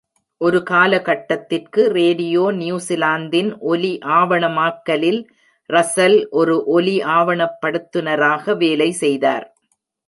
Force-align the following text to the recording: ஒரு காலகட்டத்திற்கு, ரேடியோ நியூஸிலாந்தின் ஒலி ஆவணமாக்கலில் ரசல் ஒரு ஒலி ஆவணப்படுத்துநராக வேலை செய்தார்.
ஒரு 0.41 0.59
காலகட்டத்திற்கு, 0.63 1.81
ரேடியோ 1.91 2.43
நியூஸிலாந்தின் 2.51 3.51
ஒலி 3.59 3.99
ஆவணமாக்கலில் 4.19 5.21
ரசல் 5.69 6.19
ஒரு 6.31 6.55
ஒலி 6.65 6.97
ஆவணப்படுத்துநராக 7.17 8.57
வேலை 8.57 8.91
செய்தார். 9.03 9.45